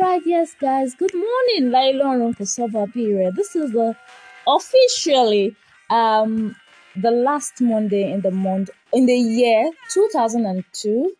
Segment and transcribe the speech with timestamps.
[0.00, 0.94] right, yes, guys.
[0.94, 3.36] Good morning, Lailon Kosova period.
[3.36, 3.94] This is the
[4.46, 5.54] officially
[5.88, 6.56] um
[6.96, 11.12] the last Monday in the month in the year 2002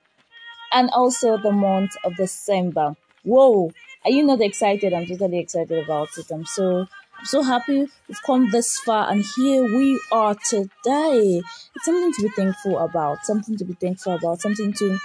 [0.72, 2.96] and also the month of December.
[3.22, 3.70] Whoa,
[4.04, 4.92] are you not excited?
[4.92, 6.26] I'm totally excited about it.
[6.32, 6.80] I'm so
[7.18, 11.42] I'm so happy we've come this far and here we are today.
[11.76, 14.98] It's something to be thankful about, something to be thankful about, something to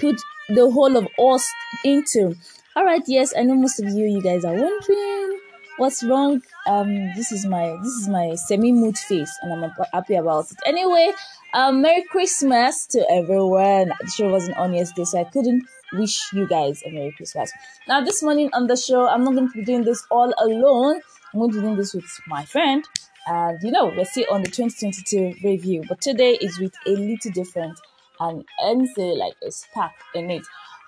[0.00, 1.46] put the whole of us
[1.84, 2.34] into.
[2.76, 5.40] All right, yes, I know most of you you guys are wondering
[5.78, 6.42] what's wrong.
[6.66, 10.58] Um, this is my this is my semi mood face, and I'm happy about it.
[10.66, 11.12] Anyway,
[11.54, 13.92] um, Merry Christmas to everyone.
[14.00, 17.50] The show wasn't on yesterday, so I couldn't wish you guys a Merry Christmas.
[17.86, 21.00] Now, this morning on the show, I'm not going to be doing this all alone.
[21.32, 22.84] I'm going to be doing this with my friend.
[23.26, 27.30] And you know, we're still on the 2022 review, but today is with a little
[27.32, 27.78] different
[28.20, 30.42] and anything like a spark in it.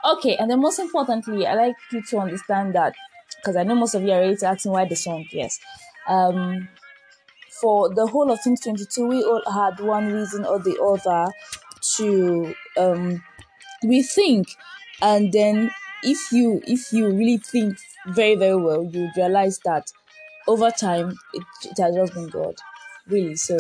[0.04, 2.94] Okay, and then most importantly, I like you to understand that
[3.36, 5.26] because I know most of you are already asking why the song.
[5.32, 5.60] Yes,
[6.08, 6.68] um,
[7.60, 11.30] for the whole of 2022, we all had one reason or the other
[11.96, 13.22] to um
[13.84, 14.56] rethink,
[15.02, 15.70] and then
[16.02, 19.92] if you if you really think very very well, you realize that
[20.48, 22.54] over time it, it has just been God,
[23.08, 23.36] really.
[23.36, 23.56] So,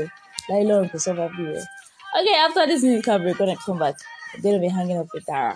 [0.48, 1.64] like Lauren Kosova everywhere.
[2.12, 3.94] Okay, after this music cover, we're gonna come back.
[4.42, 5.54] They're gonna be hanging up with Dara.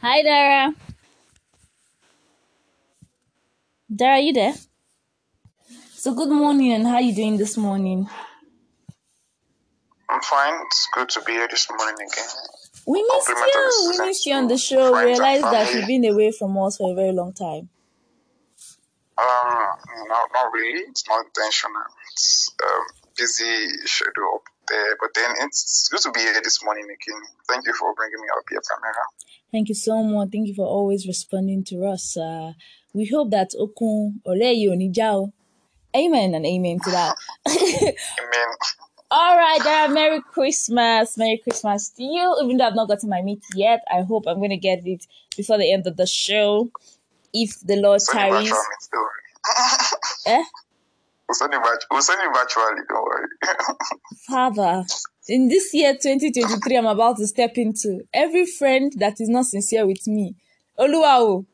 [0.00, 0.74] Hi, Dara.
[3.94, 4.54] Dara, you there?
[5.92, 8.08] So good morning, and how are you doing this morning?
[10.16, 10.54] I'm fine.
[10.64, 12.24] It's good to be here this morning again.
[12.86, 13.90] We missed you.
[13.90, 14.94] We missed you on the show.
[14.96, 17.68] and Realized that you've been away from us for a very long time.
[19.18, 19.76] Um,
[20.08, 20.80] no, not really.
[20.88, 21.82] It's not intentional.
[22.12, 22.84] It's um,
[23.14, 27.20] busy schedule up there, but then it's good to be here this morning again.
[27.46, 29.04] Thank you for bringing me up here, Pamela.
[29.52, 30.30] Thank you so much.
[30.32, 32.16] Thank you for always responding to us.
[32.16, 32.54] Uh,
[32.94, 35.30] we hope that Okun Oleyi Onijao.
[35.94, 37.16] Amen and amen to that.
[37.46, 38.48] Amen.
[39.10, 41.16] All right, Dara, Merry Christmas.
[41.16, 42.36] Merry Christmas to you.
[42.42, 45.06] Even though I've not gotten my meat yet, I hope I'm going to get it
[45.36, 46.70] before the end of the show.
[47.32, 48.48] If the Lord Send you tarries.
[48.48, 50.38] virtual meet, don't worry.
[50.40, 50.44] Eh?
[51.28, 53.28] We'll send you, we'll send you virtually, don't worry.
[54.28, 54.84] Father,
[55.28, 59.86] in this year 2023, I'm about to step into every friend that is not sincere
[59.86, 60.34] with me.
[60.78, 61.44] Oluwao.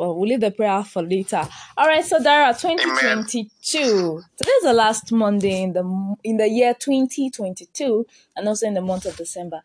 [0.00, 1.46] But we'll leave the prayer for later.
[1.76, 4.22] All right, so Dara, 2022.
[4.34, 9.04] Today's the last Monday in the in the year 2022, and also in the month
[9.04, 9.60] of December.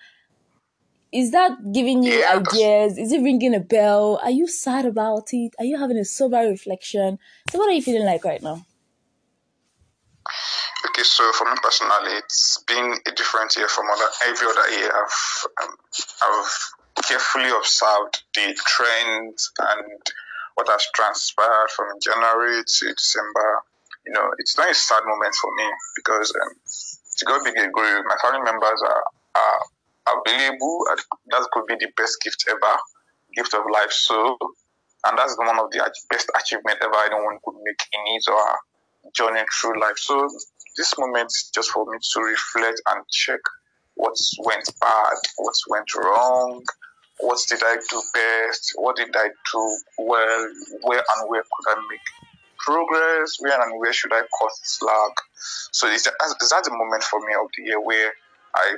[1.13, 2.97] Is that giving you Yeah, ideas?
[2.97, 4.19] Is it ringing a bell?
[4.22, 5.53] Are you sad about it?
[5.57, 7.18] Are you having a sober reflection?
[7.50, 8.66] So, what are you feeling like right now?
[10.90, 14.91] Okay, so for me personally, it's been a different year from other, every other year.
[14.91, 15.75] I've um,
[16.24, 20.01] I've carefully observed the trends and
[20.55, 23.61] what has transpired from January to December.
[24.05, 26.51] You know, it's not a sad moment for me because um,
[27.17, 29.03] to God be the glory, my family members are,
[29.35, 30.85] are available.
[30.91, 30.99] and
[31.31, 32.77] That could be the best gift ever,
[33.35, 33.91] gift of life.
[33.91, 34.38] So,
[35.05, 38.57] and that's one of the best achievement ever anyone could make in his or her
[39.15, 39.97] journey through life.
[39.97, 40.27] So
[40.77, 43.39] this moment is just for me to reflect and check
[43.95, 46.63] what went bad, what went wrong,
[47.19, 50.50] what did I do best, what did I do well,
[50.81, 52.01] where and where could I make
[52.59, 55.15] progress, where and where should I cut slack.
[55.71, 58.12] So is that, is that the moment for me of the year where
[58.56, 58.75] I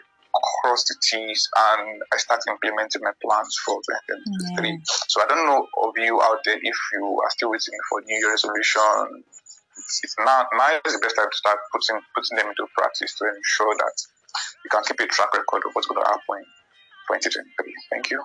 [0.62, 3.80] cross the T's and I start implementing my plans for
[4.60, 4.70] 2023.
[4.70, 4.78] Yeah.
[5.08, 8.18] So I don't know of you out there if you are still waiting for New
[8.18, 9.24] Year resolution.
[9.78, 13.16] It's, it's now, now is the best time to start putting putting them into practice
[13.18, 13.96] to ensure that
[14.66, 16.46] you can keep a track record of what's going to happen
[17.08, 17.74] 2023.
[17.92, 18.24] Thank you.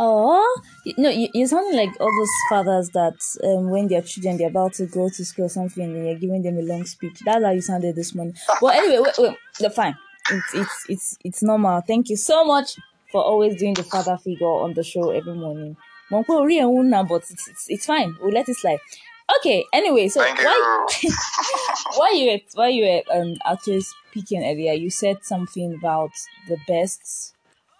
[0.00, 0.60] Oh,
[0.96, 4.74] no, you, you're sounding like all those fathers that um, when their children they're about
[4.74, 7.18] to go to school or something, and you're giving them a long speech.
[7.24, 8.34] That's how you sounded this morning.
[8.60, 9.96] But anyway, wait, wait, no, fine.
[10.30, 11.80] it's it's it's it's normal.
[11.80, 12.76] Thank you so much
[13.10, 15.76] for always doing the father figure on the show every morning.
[16.10, 18.16] But it's, it's, it's fine.
[18.20, 18.78] We'll let it slide.
[19.38, 19.64] Okay.
[19.72, 21.10] Anyway, so Thank why you.
[21.96, 23.80] why you were why you were um actually
[24.10, 26.10] speaking earlier, you said something about
[26.48, 27.34] the best,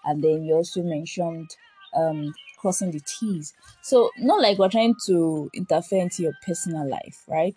[0.09, 1.49] and then you also mentioned
[1.95, 3.55] um crossing the T's.
[3.83, 7.55] So not like we're trying to interfere into your personal life, right?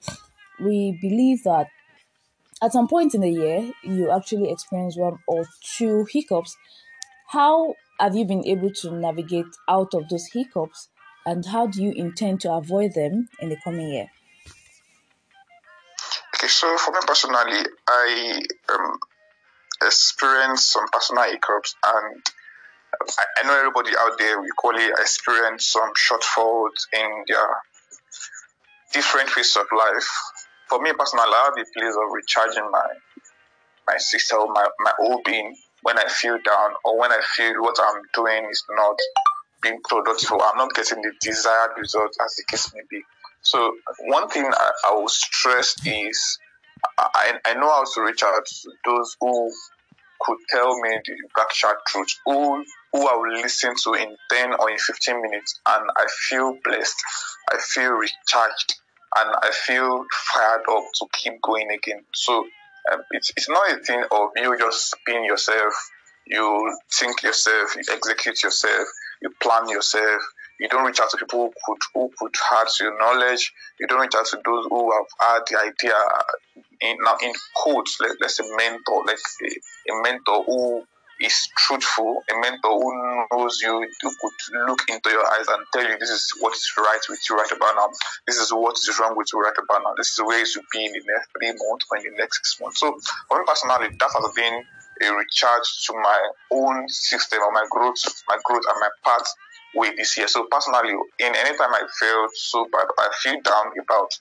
[0.59, 1.68] We believe that
[2.62, 5.45] at some point in the year you actually experience one or
[5.75, 6.56] two hiccups.
[7.30, 10.89] How have you been able to navigate out of those hiccups,
[11.25, 14.12] and how do you intend to avoid them in the coming year?
[16.36, 18.42] Okay, so for me personally, I
[18.74, 19.00] um,
[19.81, 22.21] experienced some personal hiccups, and
[23.42, 27.48] I, know everybody out there we call it experience some shortfalls in their
[28.94, 30.07] different phases of life.
[30.69, 32.88] For me personally, I have a place of recharging my
[33.88, 37.77] my system, my my whole being when I feel down or when I feel what
[37.81, 38.95] I'm doing is not
[39.62, 43.01] being productive, I'm not getting the desired result as the case may be.
[43.44, 43.74] So
[44.07, 46.39] one thing I, I will stress is
[46.98, 49.51] I, I know how to reach out to those who
[50.21, 54.69] could tell me the actual truth, who who I will listen to in 10 or
[54.69, 57.01] in 15 minutes, and I feel blessed,
[57.51, 58.75] I feel recharged,
[59.17, 62.03] and I feel fired up to keep going again.
[62.13, 62.45] So
[62.91, 65.73] um, it's, it's not a thing of you just being yourself,
[66.25, 68.88] you think yourself, you execute yourself,
[69.21, 70.21] you plan yourself.
[70.59, 73.51] You don't reach out to people who could who could add your knowledge.
[73.79, 75.95] You don't reach out to those who have had the idea
[76.81, 80.83] in now in quotes, let, let's say mentor, like a, a mentor who
[81.23, 85.88] is truthful, a mentor who knows you, who could look into your eyes and tell
[85.88, 87.89] you this is what is right with you right about now.
[88.27, 89.94] This is what is wrong with you right about now.
[89.97, 92.38] This is where you should be in the next three months or in the next
[92.38, 92.79] six months.
[92.79, 92.97] So
[93.27, 94.63] for me personally, that has been
[95.01, 99.27] a recharge to my own system or my growth, my growth and my path
[99.75, 100.27] way this year.
[100.27, 104.12] So personally, in any time I feel so bad, I feel down about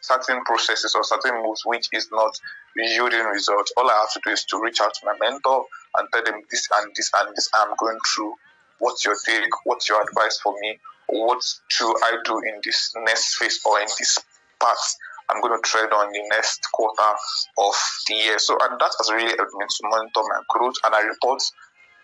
[0.00, 2.32] certain processes or certain moves which is not
[2.76, 3.72] yielding results.
[3.76, 5.64] All I have to do is to reach out to my mentor
[5.98, 8.34] and tell them this and this and this I'm going through.
[8.78, 9.50] What's your take?
[9.64, 10.78] What's your advice for me?
[11.08, 14.18] What should I do in this next phase or in this
[14.60, 14.96] path
[15.30, 17.10] I'm going to tread on the next quarter
[17.58, 17.74] of
[18.08, 18.38] the year.
[18.38, 21.40] So, and that has really helped me to monitor my growth and I report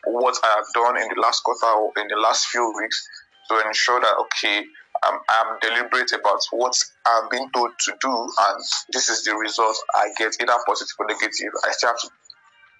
[0.06, 3.08] what I have done in the last quarter or in the last few weeks
[3.50, 4.64] to ensure that, okay,
[5.02, 6.76] I'm, I'm deliberate about what
[7.06, 8.60] I'm being told to do and
[8.92, 11.52] this is the result I get, either positive or negative.
[11.64, 12.10] I still have to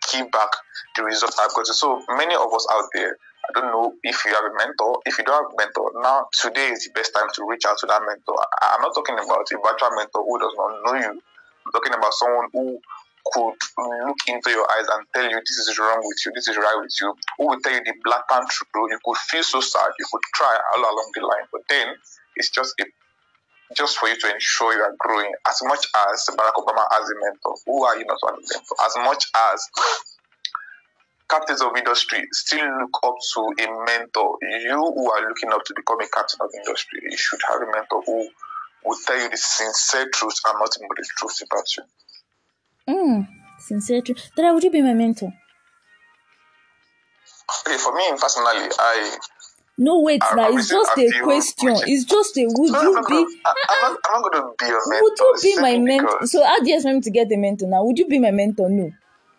[0.09, 0.51] keep back
[0.97, 1.67] the result I've got.
[1.67, 3.17] So many of us out there,
[3.49, 4.99] I don't know if you have a mentor.
[5.07, 7.79] If you don't have a mentor, now today is the best time to reach out
[7.79, 8.37] to that mentor.
[8.63, 11.23] I'm not talking about a virtual mentor who does not know you.
[11.67, 12.81] I'm talking about someone who
[13.33, 16.49] could um, look into your eyes and tell you this is wrong with you, this
[16.49, 18.69] is right with you, who will tell you the black blatant truth.
[18.91, 21.95] You could feel so sad, you could cry all along the line, but then
[22.37, 22.85] it's just a
[23.75, 27.15] just for you to ensure you are growing as much as Barack Obama as a
[27.19, 27.55] mentor.
[27.67, 28.77] Who are you not as a mentor?
[28.87, 29.69] As much as
[31.29, 34.39] captains of industry still look up to a mentor.
[34.43, 37.67] You who are looking up to become a captain of industry, you should have a
[37.67, 38.29] mentor who
[38.85, 41.83] will tell you the sincere truth and not the truth about you.
[42.89, 43.27] Mm,
[43.59, 44.03] sincere.
[44.37, 45.33] Then would you be my mentor?
[47.67, 49.17] Okay, for me personally, I
[49.79, 51.77] no wait I, now it's just a question.
[51.87, 54.43] it's just a would no, you no, no, be I, am not, I'm not going
[54.43, 56.27] to be a mentor would you be my mentor?
[56.27, 57.85] so how do you expect me to get a mentor now?
[57.85, 58.71] Would you be my mentor?
[58.71, 58.91] No.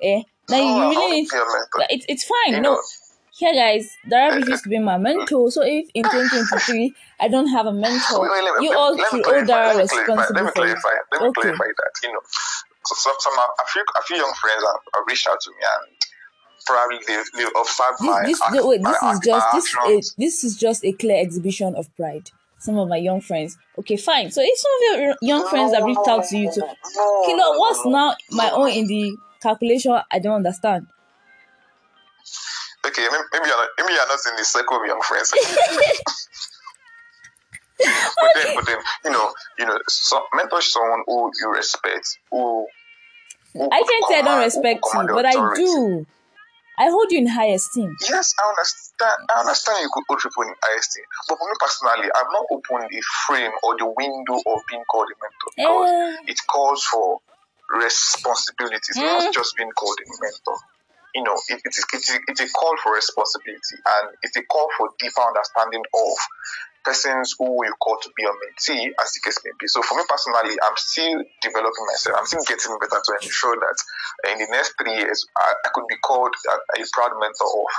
[0.02, 0.22] Eh?
[0.50, 1.30] Now no, you really need
[1.90, 2.56] it's, it's fine.
[2.56, 2.76] You no.
[2.76, 2.82] know,
[3.32, 5.50] here guys Dara used to be my mentor.
[5.50, 9.26] So if in 2023 I don't have a mentor wait, wait, me, you all should
[9.26, 11.42] hold Dara responsible let me clarify, let me okay.
[11.42, 12.20] clarify that you know
[12.88, 15.58] so some, some a few a few young friends have, have reached out to me
[15.62, 15.98] and
[16.66, 20.22] probably they've, they've observed this, my, this, act, wait, this my is just this, a,
[20.22, 22.30] this is just a clear exhibition of pride.
[22.60, 23.58] Some of my young friends.
[23.78, 24.32] Okay fine.
[24.32, 27.60] So if some of your young friends have reached out to you to no, kilo
[27.60, 30.88] what's now my own in the calculation i don't understand.
[32.86, 35.34] Okay maybe you're not, maybe you're not in the circle of young friends.
[37.80, 42.66] But then but then you know you know so, mentor someone who you respect who
[43.72, 45.26] I can't say I don't respect you, but.
[45.26, 46.06] I do.
[46.80, 47.90] I hold you in high esteem.
[48.08, 49.18] Yes, I understand.
[49.34, 51.06] I understand you could hold people in high esteem.
[51.28, 55.10] But for me personally, I've not opened the frame or the window of being called
[55.10, 57.18] a mentor because uh, it calls for
[57.74, 60.58] responsibilities, uh, not just being called a mentor.
[61.16, 64.44] You know, it, it is, it is, it's a call for responsibility and it's a
[64.44, 66.18] call for deeper understanding of
[66.84, 69.68] persons who you call to be your mentee, as the case may be.
[69.68, 72.18] So for me personally, I'm still developing myself.
[72.20, 73.78] I'm still getting better to ensure that
[74.32, 77.72] in the next three years, I, I could be called a, a proud mentor of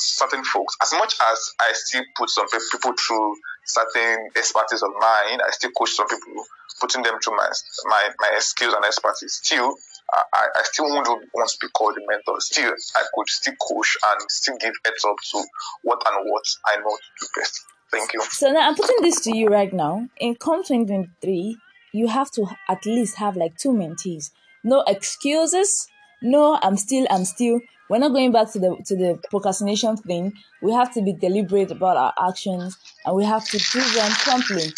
[0.00, 0.76] certain folks.
[0.82, 5.70] As much as I still put some people through certain expertise of mine, I still
[5.76, 6.44] coach some people,
[6.80, 7.50] putting them through my
[7.84, 9.40] my, my skills and expertise.
[9.42, 9.74] Still,
[10.12, 12.40] I, I still won't want to be called a mentor.
[12.40, 15.44] Still, I could still coach and still give heads up to
[15.82, 17.60] what and what I know to do best.
[17.90, 18.20] Thank you.
[18.30, 20.08] So now I'm putting this to you right now.
[20.18, 21.56] In COM 2023,
[21.92, 24.30] you have to at least have like two mentees.
[24.62, 25.88] No excuses.
[26.20, 27.60] No, I'm still, I'm still.
[27.88, 30.34] We're not going back to the to the procrastination thing.
[30.60, 32.76] We have to be deliberate about our actions
[33.06, 34.72] and we have to do them promptly.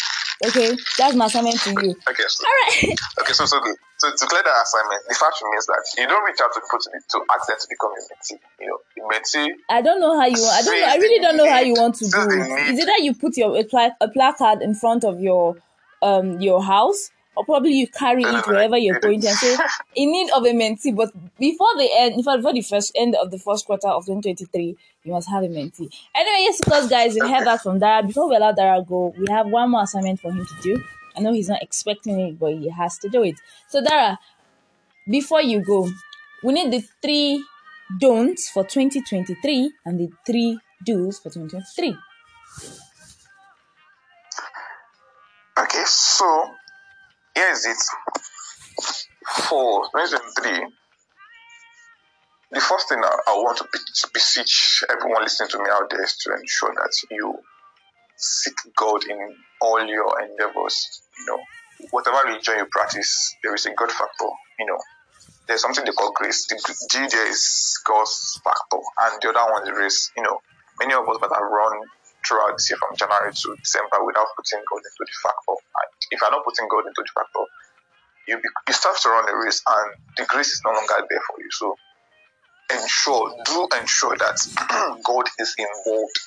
[0.47, 1.95] Okay, that's my assignment to you.
[2.09, 2.25] Okay.
[2.29, 2.99] So, All right.
[3.21, 3.77] Okay, so so good.
[3.99, 6.79] So to clear that assignment, the fact remains that you don't reach out to people
[6.81, 8.41] to, to ask them to become a mentee.
[8.59, 9.49] You know, a mentee.
[9.69, 10.43] I don't know how you.
[10.43, 10.87] I don't know.
[10.87, 12.71] I really don't know how you want to do it.
[12.73, 15.57] Is it that you put your a, pla- a placard in front of your
[16.01, 19.57] um your house, or probably you carry it wherever you're going to and say
[19.95, 20.95] in need of a mentee.
[20.95, 25.13] But before the end, before the first end of the first quarter of 2023, you
[25.13, 25.91] must have a mentee.
[26.15, 28.03] Anyway, yes, because guys, you heard that from Dara.
[28.03, 30.85] Before we allow Dara go, we have one more assignment for him to do.
[31.17, 33.37] I know he's not expecting it, but he has to do it.
[33.69, 34.19] So, Dara,
[35.09, 35.89] before you go,
[36.45, 37.43] we need the three
[37.99, 41.97] don'ts for 2023 and the three do's for 2023.
[45.59, 46.51] Okay, so
[47.35, 47.83] here is it.
[49.49, 50.67] For 2023,
[52.53, 56.17] the first thing I, I want to beseech everyone listening to me out there is
[56.25, 57.39] to ensure that you
[58.17, 59.19] seek God in
[59.61, 61.03] all your endeavors.
[61.19, 61.39] You know,
[61.91, 64.31] whatever religion you practice, there is a God factor.
[64.59, 64.79] You know,
[65.47, 66.47] there's something they call grace.
[66.49, 66.57] The
[66.91, 70.39] G there is God's factor, and the other one is You know,
[70.81, 71.81] many of us that have run
[72.31, 75.59] throughout this year from January to December without putting God into the factor.
[75.59, 77.45] And if you're not putting God into the factor,
[78.31, 81.25] you be, you start to run a race, and the grace is no longer there
[81.27, 81.51] for you.
[81.51, 81.75] So
[82.71, 84.39] ensure, do ensure that
[85.03, 86.19] God is involved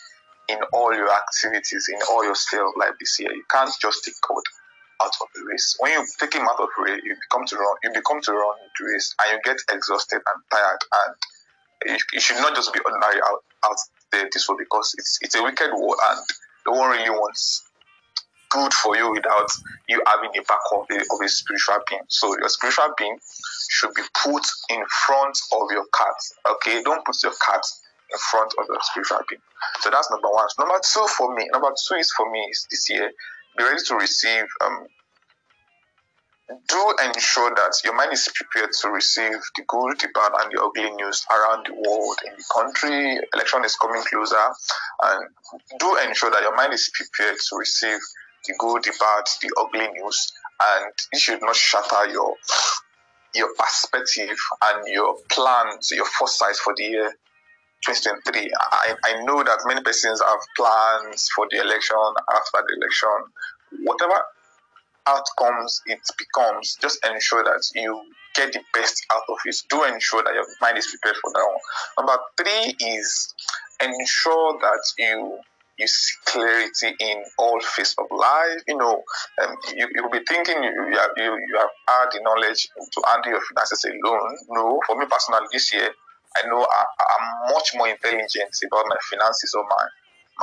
[0.51, 3.31] in all your activities, in all your sphere of life this year.
[3.31, 4.43] You can't just take God
[5.01, 5.79] out of the race.
[5.79, 8.31] When you take him out of the race, you become to run, you become to
[8.35, 10.83] run the race, and you get exhausted and tired.
[10.91, 11.15] And
[11.95, 13.79] you, you should not just be ordinary out, out
[14.31, 16.19] this way because it's it's a wicked world, and
[16.67, 17.63] no one really wants
[18.49, 19.49] good for you without
[19.89, 22.01] you having a back of a, of a spiritual being.
[22.07, 23.17] So your spiritual being
[23.69, 26.15] should be put in front of your cat.
[26.55, 27.63] Okay, don't put your cat
[28.11, 29.41] in front of your spiritual being.
[29.81, 30.47] So that's number one.
[30.59, 33.11] Number two for me, number two is for me is this year,
[33.57, 34.85] be ready to receive um,
[36.47, 40.61] do ensure that your mind is prepared to receive the good, the bad, and the
[40.61, 43.19] ugly news around the world, in the country.
[43.33, 44.45] Election is coming closer,
[45.03, 45.29] and
[45.79, 47.99] do ensure that your mind is prepared to receive
[48.45, 52.35] the good, the bad, the ugly news, and it should not shatter your
[53.35, 57.09] your perspective and your plans, your foresight for the year
[57.85, 58.51] 2023.
[58.55, 64.21] I, I know that many persons have plans for the election, after the election, whatever
[65.07, 68.01] outcomes it becomes, just ensure that you
[68.35, 69.55] get the best out of it.
[69.69, 72.07] Do ensure that your mind is prepared for that one.
[72.07, 73.33] Number three is
[73.81, 75.39] ensure that you
[75.79, 78.61] you see clarity in all phase of life.
[78.67, 79.01] You know,
[79.41, 83.01] um, you you'll be thinking you you have, you, you have had the knowledge to
[83.11, 84.37] handle your finances alone.
[84.49, 85.89] No, for me personally, this year
[86.35, 89.85] I know I, I'm much more intelligent about my finances or my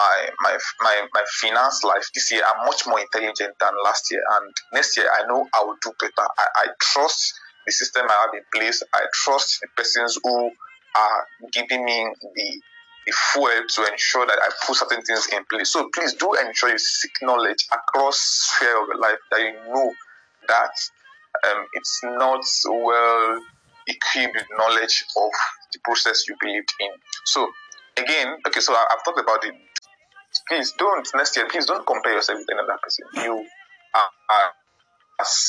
[0.00, 4.22] my my my my finance life this year i'm much more intelligent than last year
[4.36, 7.34] and next year i know i will do better i, I trust
[7.66, 10.50] the system i have in place i trust the persons who
[10.96, 11.98] are giving me
[12.34, 12.60] the
[13.06, 15.70] the fuel to ensure that I put certain things in place.
[15.70, 19.90] So please do ensure you seek knowledge across sphere of your life that you know
[20.48, 20.74] that
[21.48, 23.40] um, it's not well
[23.86, 25.30] equipped with knowledge of
[25.72, 26.90] the process you believed in.
[27.24, 27.48] So
[27.96, 29.54] again, okay, so I, have talked about it
[30.48, 31.46] please don't next year.
[31.48, 33.06] Please don't compare yourself with another person.
[33.16, 33.44] You
[33.94, 34.52] are, are,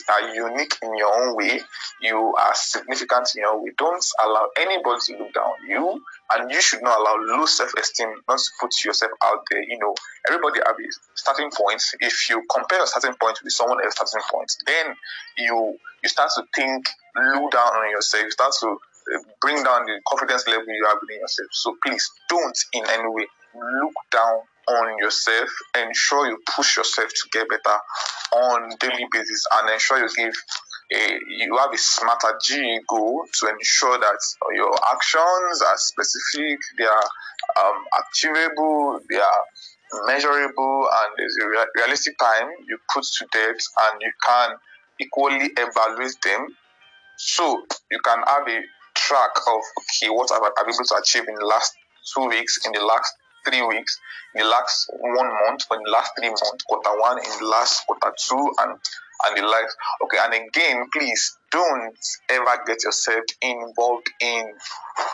[0.10, 1.62] are unique in your own way.
[2.02, 3.72] You are significant in your way.
[3.78, 8.38] Don't allow anybody to look down you, and you should not allow low self-esteem not
[8.38, 9.64] to put yourself out there.
[9.64, 9.96] You know,
[10.28, 11.82] everybody have a starting point.
[12.00, 14.96] If you compare your starting point with someone else's starting point, then
[15.38, 18.24] you you start to think low down on yourself.
[18.24, 21.50] You start to uh, bring down the confidence level you have within yourself.
[21.52, 27.30] So please don't in any way look down on yourself, ensure you push yourself to
[27.32, 27.78] get better
[28.34, 30.34] on daily basis, and ensure you give
[30.94, 32.38] a, you have a smarter
[32.90, 34.20] goal to ensure that
[34.56, 39.44] your actions are specific, they are um, achievable, they are
[40.06, 44.50] measurable and there's a realistic time you put to date and you can
[45.00, 46.48] equally evaluate them.
[47.18, 48.62] So you can have a
[48.96, 51.74] track of okay what I've, I've able to achieve in the last
[52.14, 53.14] two weeks in the last
[53.46, 54.00] three weeks
[54.36, 57.48] in the last one month or in the last three months quarter one in the
[57.48, 58.78] last quarter two and
[59.26, 59.76] and the likes.
[60.04, 61.98] Okay, and again, please don't
[62.30, 64.54] ever get yourself involved in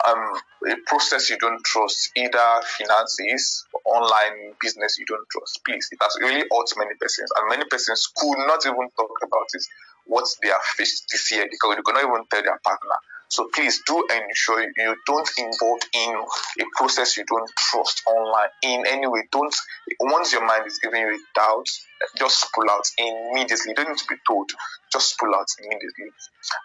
[0.08, 0.32] um,
[0.66, 5.60] a process you don't trust, either finances, online business you don't trust.
[5.64, 9.48] Please, it has really hurt many persons, and many persons could not even talk about
[9.52, 9.64] it,
[10.06, 12.96] what they have faced this year, because they could not even tell their partner.
[13.28, 16.14] So please do ensure you don't involve in
[16.60, 19.22] a process you don't trust online in any way.
[19.30, 19.54] Don't
[20.00, 21.66] once your mind is giving you a doubt,
[22.16, 23.74] just pull out immediately.
[23.74, 24.50] Don't need to be told.
[24.90, 26.10] Just pull out immediately.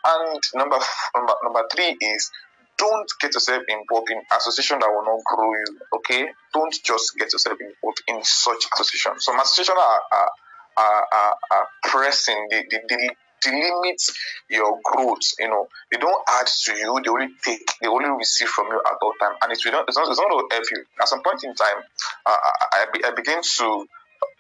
[0.05, 0.79] And number
[1.15, 2.31] number, number three is
[2.77, 5.79] don't get yourself involved in association that will not grow you.
[5.97, 9.19] Okay, don't just get yourself involved in such association.
[9.19, 10.31] Some associations are are,
[10.77, 12.47] are, are, are pressing.
[12.49, 13.09] They, they
[13.47, 14.01] limit
[14.49, 15.21] your growth.
[15.39, 18.81] You know, they don't add to you; they only take, they only receive from you
[18.85, 20.85] at all time, and it's, not, it's not, it's not going to help you.
[21.01, 21.83] At some point in time,
[22.25, 22.37] I,
[22.73, 23.85] I, I begin to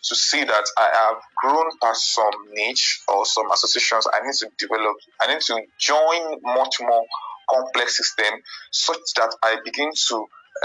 [0.03, 4.49] to see that I have grown past some niche or some associations I need to
[4.57, 4.95] develop.
[5.21, 7.05] I need to join much more
[7.49, 8.33] complex system
[8.71, 10.15] such that I begin to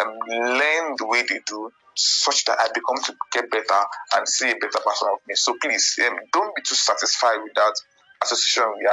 [0.01, 3.81] um, learn the way they do such that I become to get better
[4.15, 5.35] and see a better version of me.
[5.35, 7.75] So please um, don't be too satisfied with that
[8.23, 8.91] association we.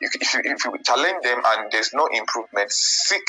[0.00, 3.24] If, if, you, if you challenge them and there's no improvement, seek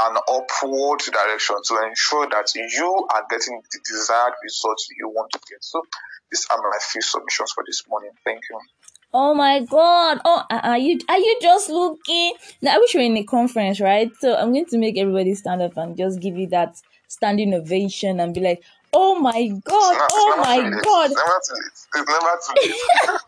[0.00, 5.40] an upward direction to ensure that you are getting the desired results you want to
[5.50, 5.62] get.
[5.62, 5.82] So
[6.30, 8.10] these are my few submissions for this morning.
[8.24, 8.58] Thank you.
[9.16, 10.20] Oh my god!
[10.24, 12.34] Oh, are you are you just looking?
[12.60, 14.10] Now, I wish we were in a conference, right?
[14.18, 16.74] So I'm going to make everybody stand up and just give you that
[17.06, 18.64] standing ovation and be like,
[18.94, 20.08] "Oh my god!
[20.12, 21.66] oh my god!" Never too late.
[21.66, 23.20] It's never too late.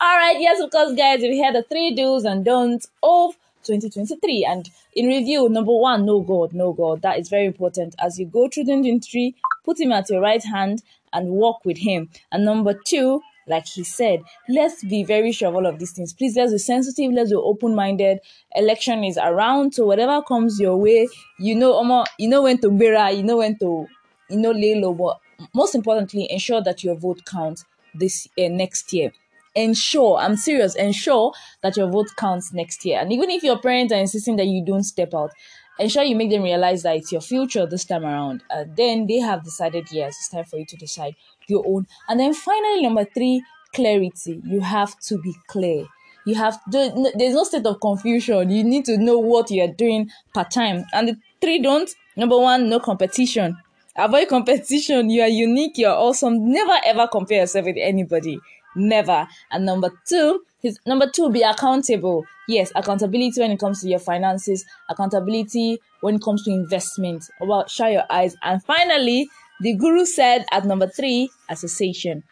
[0.00, 3.34] All right, yes, of course, guys, we had the three do's and don'ts of
[3.64, 4.44] 2023.
[4.44, 7.02] And in review, number one, no God, no God.
[7.02, 7.94] That is very important.
[7.98, 12.08] As you go through 2023, put him at your right hand and walk with him.
[12.30, 16.12] And number two, like he said, let's be very sure of all of these things.
[16.12, 18.20] Please, let's be sensitive, let's be open minded.
[18.54, 22.70] Election is around, so whatever comes your way, you know, Omo, you know when to
[22.70, 23.86] bera, you know when to,
[24.28, 24.94] you know, lay low.
[24.94, 25.20] But
[25.54, 27.64] most importantly, ensure that your vote counts
[27.94, 29.12] this uh, next year
[29.54, 33.00] ensure, I'm serious, ensure that your vote counts next year.
[33.00, 35.32] And even if your parents are insisting that you don't step out,
[35.78, 38.42] ensure you make them realize that it's your future this time around.
[38.50, 41.16] And then they have decided, yes, it's time for you to decide
[41.48, 41.86] your own.
[42.08, 43.42] And then finally, number three,
[43.74, 44.40] clarity.
[44.44, 45.86] You have to be clear.
[46.24, 48.50] You have to, there's no state of confusion.
[48.50, 50.84] You need to know what you're doing part time.
[50.92, 51.90] And the three don't.
[52.16, 53.56] Number one, no competition.
[53.98, 55.10] Avoid competition.
[55.10, 55.76] You are unique.
[55.76, 56.52] You're awesome.
[56.52, 58.38] Never ever compare yourself with anybody
[58.78, 59.28] never.
[59.50, 62.24] And number two, his number two, be accountable.
[62.48, 67.24] Yes, accountability when it comes to your finances, accountability when it comes to investment.
[67.40, 68.36] About shut your eyes.
[68.42, 69.28] And finally,
[69.60, 72.22] the guru said at number three, association.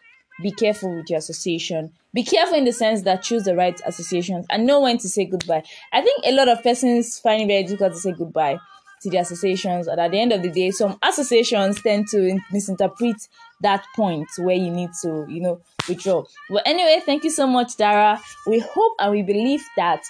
[0.41, 1.91] Be careful with your association.
[2.13, 5.25] Be careful in the sense that choose the right associations and know when to say
[5.25, 5.63] goodbye.
[5.91, 8.59] I think a lot of persons find it very difficult to say goodbye
[9.01, 13.27] to the associations, and at the end of the day, some associations tend to misinterpret
[13.61, 16.23] that point where you need to, you know, withdraw.
[16.49, 18.19] But anyway, thank you so much, Dara.
[18.45, 20.03] We hope and we believe that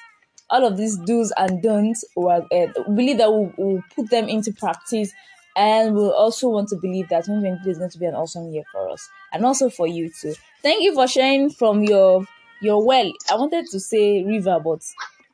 [0.49, 4.53] all of these do's and don'ts will uh, believe that we'll, we'll, put them into
[4.53, 5.11] practice
[5.55, 8.63] and we'll also want to believe that 2023 is going to be an awesome year
[8.71, 10.33] for us and also for you too.
[10.61, 12.25] Thank you for sharing from your
[12.61, 13.11] your well.
[13.29, 14.81] I wanted to say river, but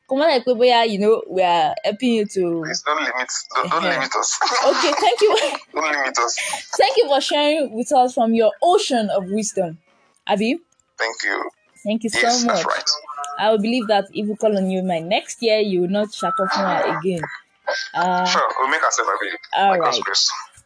[0.08, 2.62] come on, like you know, we are helping you to.
[2.64, 4.38] Please don't limit, don't, don't limit us.
[4.66, 5.36] okay, thank you.
[5.74, 6.38] don't limit us.
[6.76, 9.78] Thank you for sharing with us from your ocean of wisdom.
[10.26, 10.58] Abi?
[10.98, 11.50] Thank you.
[11.84, 12.56] Thank you so yes, much.
[12.56, 12.90] That's right.
[13.38, 16.14] I will believe that if we call on you my next year, you will not
[16.14, 17.20] shut off more again.
[17.94, 19.38] Uh, sure, we'll make ourselves available.
[19.56, 20.00] All right.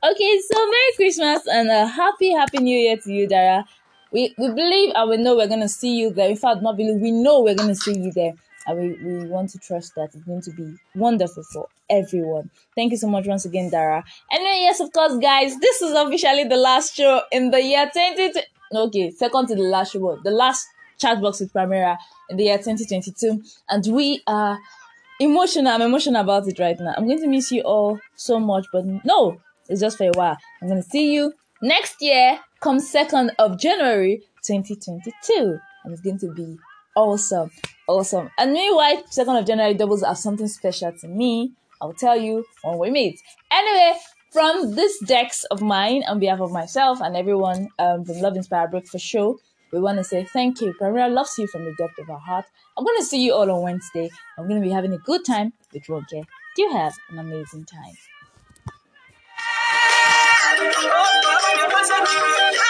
[0.05, 3.65] Okay, so Merry Christmas and a happy, happy New Year to you, Dara.
[4.13, 6.31] We we believe and we know we're gonna see you there.
[6.31, 8.35] In fact, not believe we know we're gonna see you there,
[8.69, 12.51] and we, we want to trust that it's going to be wonderful for everyone.
[12.77, 14.05] Thank you so much once again, Dara.
[14.31, 18.47] Anyway, yes, of course, guys, this is officially the last show in the year 2020
[18.75, 20.67] okay, second to the last show, the last
[20.99, 21.97] chat box with Primera
[22.29, 23.43] in the year 2022.
[23.69, 24.59] And we are
[25.21, 25.73] emotional.
[25.73, 26.95] I'm emotional about it right now.
[26.97, 30.37] I'm going to miss you all so much, but no, it's just for a while.
[30.61, 35.59] I'm going to see you next year, come 2nd of January 2022.
[35.85, 36.59] And it's going to be
[36.99, 37.51] awesome.
[37.87, 38.31] Awesome.
[38.37, 41.53] And meanwhile, 2nd of January doubles as something special to me.
[41.81, 43.21] I'll tell you when we meet.
[43.53, 43.97] Anyway,
[44.33, 48.75] from this decks of mine, on behalf of myself and everyone um, from Love Inspired
[48.75, 49.39] Inspire for Show,
[49.73, 50.75] we want to say thank you.
[50.81, 52.47] Primera loves you from the depth of our heart.
[52.77, 54.11] I'm going to see you all on Wednesday.
[54.37, 56.23] I'm going to be having a good time with Roger.
[56.57, 57.95] Do you have an amazing time.